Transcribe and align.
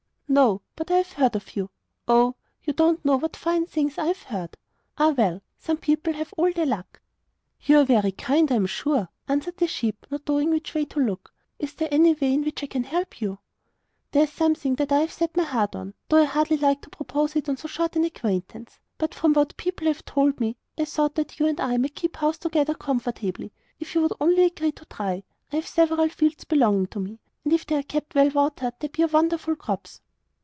'No; 0.33 0.61
but 0.77 0.89
I 0.89 0.95
have 0.95 1.11
heard 1.11 1.35
of 1.35 1.57
you. 1.57 1.69
Oh! 2.07 2.35
You 2.63 2.71
don't 2.71 3.03
know 3.03 3.17
what 3.17 3.35
fine 3.35 3.65
things 3.65 3.97
I 3.97 4.05
have 4.05 4.23
heard! 4.23 4.55
Ah, 4.97 5.09
well, 5.09 5.41
some 5.57 5.75
people 5.75 6.13
have 6.13 6.33
all 6.37 6.49
the 6.53 6.65
luck!' 6.65 7.01
'You 7.59 7.79
are 7.79 7.83
very 7.83 8.13
kind, 8.13 8.49
I 8.49 8.55
am 8.55 8.65
sure,' 8.65 9.09
answered 9.27 9.57
the 9.57 9.67
sheep, 9.67 10.07
not 10.09 10.21
knowing 10.29 10.49
which 10.51 10.73
way 10.73 10.85
to 10.85 11.01
look. 11.01 11.33
'Is 11.59 11.73
there 11.73 11.89
any 11.91 12.13
way 12.13 12.33
in 12.33 12.45
which 12.45 12.63
I 12.63 12.67
can 12.67 12.85
help 12.85 13.19
you?' 13.19 13.39
'There 14.11 14.23
is 14.23 14.31
something 14.31 14.75
that 14.75 14.93
I 14.93 14.99
had 14.99 15.09
set 15.11 15.35
my 15.35 15.43
heart 15.43 15.75
on, 15.75 15.95
though 16.07 16.21
I 16.21 16.23
hardly 16.23 16.55
like 16.55 16.79
to 16.83 16.89
propose 16.89 17.35
it 17.35 17.49
on 17.49 17.57
so 17.57 17.67
short 17.67 17.97
an 17.97 18.05
acquaintance; 18.05 18.79
but 18.97 19.13
from 19.13 19.33
what 19.33 19.57
people 19.57 19.87
have 19.87 20.05
told 20.05 20.39
me, 20.39 20.55
I 20.79 20.85
thought 20.85 21.15
that 21.15 21.39
you 21.41 21.47
and 21.47 21.59
I 21.59 21.75
might 21.75 21.93
keep 21.95 22.15
house 22.15 22.37
together 22.37 22.73
comfortably, 22.73 23.51
if 23.81 23.93
you 23.95 24.01
would 24.01 24.13
only 24.21 24.45
agree 24.45 24.71
to 24.71 24.85
try. 24.85 25.23
I 25.51 25.57
have 25.57 25.67
several 25.67 26.07
fields 26.07 26.45
belonging 26.45 26.87
to 26.87 27.01
me, 27.01 27.19
and 27.43 27.51
if 27.51 27.65
they 27.65 27.75
are 27.75 27.83
kept 27.83 28.15
well 28.15 28.29
watered 28.29 28.75
they 28.79 28.87
bear 28.87 29.07
wonderful 29.07 29.57
crops. 29.57 29.99